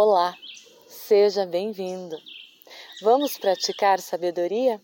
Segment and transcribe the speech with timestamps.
[0.00, 0.32] Olá,
[0.86, 2.16] seja bem-vindo.
[3.02, 4.80] Vamos praticar sabedoria?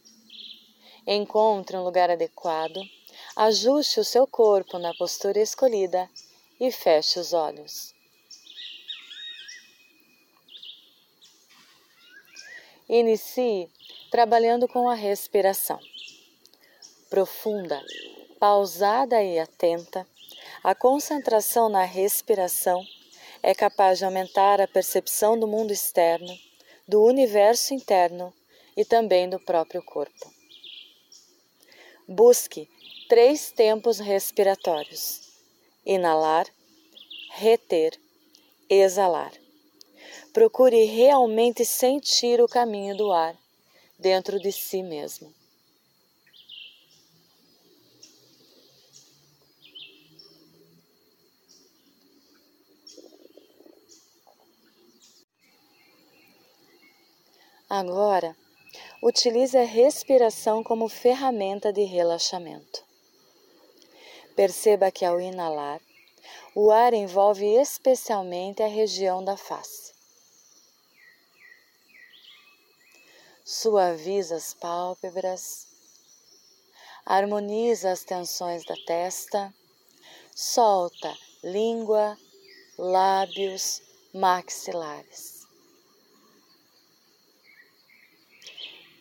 [1.07, 2.81] Encontre um lugar adequado,
[3.37, 6.11] ajuste o seu corpo na postura escolhida
[6.59, 7.95] e feche os olhos.
[12.89, 13.71] Inicie
[14.11, 15.79] trabalhando com a respiração.
[17.09, 17.81] Profunda,
[18.41, 20.05] pausada e atenta,
[20.65, 22.85] a concentração na respiração
[23.47, 26.35] é capaz de aumentar a percepção do mundo externo,
[26.89, 28.33] do universo interno
[28.75, 30.33] e também do próprio corpo.
[32.09, 32.67] Busque
[33.07, 35.29] três tempos respiratórios:
[35.85, 36.47] inalar,
[37.33, 37.93] reter,
[38.67, 39.35] exalar.
[40.33, 43.37] Procure realmente sentir o caminho do ar
[43.99, 45.35] dentro de si mesmo.
[57.69, 58.37] Agora,
[59.03, 62.85] utilize a respiração como ferramenta de relaxamento.
[64.37, 65.81] Perceba que ao inalar,
[66.55, 69.95] o ar envolve especialmente a região da face.
[73.45, 75.67] Suaviza as pálpebras,
[77.05, 79.55] harmoniza as tensões da testa,
[80.35, 82.19] solta língua,
[82.79, 85.34] lábios, maxilares.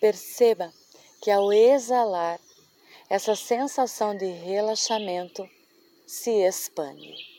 [0.03, 0.69] Perceba
[1.21, 2.37] que ao exalar,
[3.09, 5.49] essa sensação de relaxamento
[6.05, 7.32] se expande.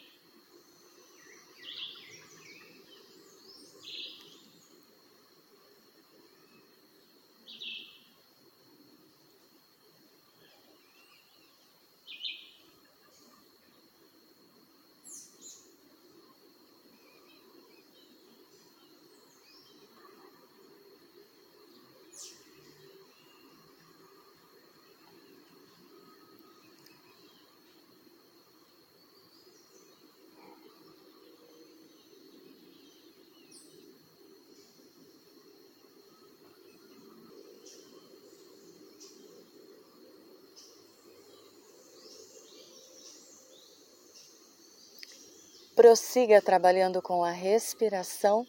[45.75, 48.47] Prossiga trabalhando com a respiração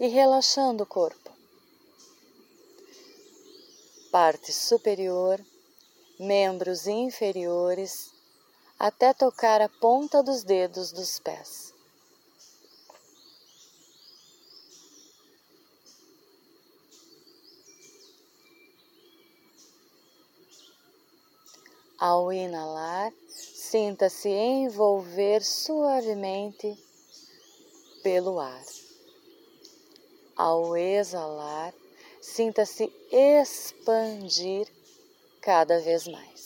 [0.00, 1.30] e relaxando o corpo.
[4.10, 5.40] Parte superior,
[6.18, 8.12] membros inferiores,
[8.76, 11.72] até tocar a ponta dos dedos dos pés.
[21.96, 23.12] Ao inalar,
[23.70, 26.74] Sinta-se envolver suavemente
[28.02, 28.64] pelo ar.
[30.34, 31.74] Ao exalar,
[32.18, 34.66] sinta-se expandir
[35.42, 36.37] cada vez mais.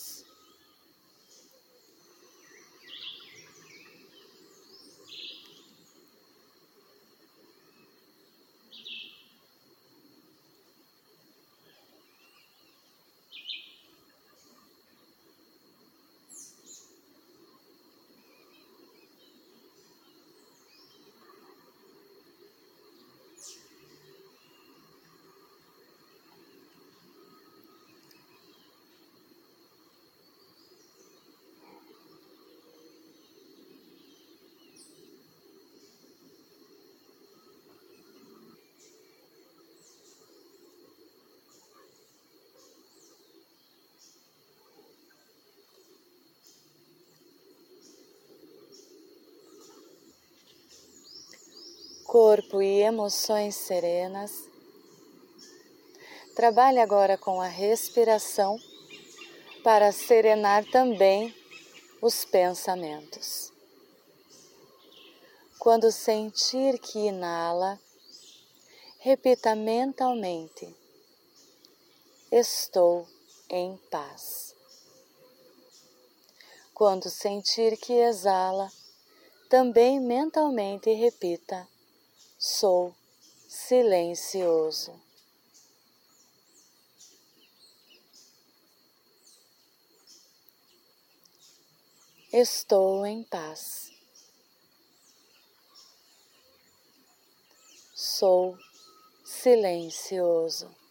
[52.12, 54.46] Corpo e emoções serenas.
[56.36, 58.60] Trabalhe agora com a respiração
[59.64, 61.34] para serenar também
[62.02, 63.50] os pensamentos.
[65.58, 67.80] Quando sentir que inala,
[68.98, 70.68] repita mentalmente:
[72.30, 73.08] Estou
[73.48, 74.54] em paz.
[76.74, 78.70] Quando sentir que exala,
[79.48, 81.71] também mentalmente repita:
[82.44, 82.92] sou
[83.48, 85.00] silencioso.
[92.32, 93.92] Estou em paz.
[97.94, 98.58] Sou
[99.24, 100.81] silencioso.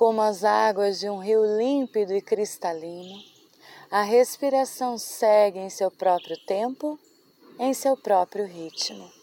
[0.00, 3.22] Como as águas de um rio límpido e cristalino,
[3.90, 6.98] a respiração segue em seu próprio tempo,
[7.58, 9.19] em seu próprio ritmo.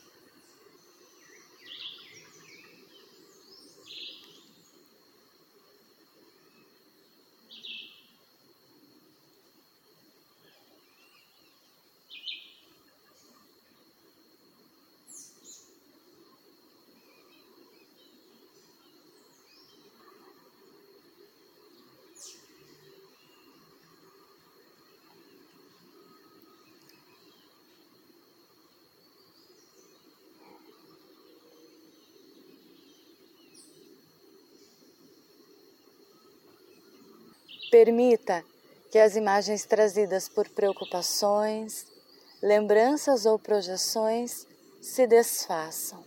[37.77, 38.43] Permita
[38.89, 41.85] que as imagens trazidas por preocupações,
[42.41, 44.47] lembranças ou projeções
[44.81, 46.03] se desfaçam.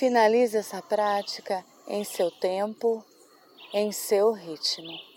[0.00, 3.04] Finalize essa prática em seu tempo,
[3.70, 5.09] em seu ritmo.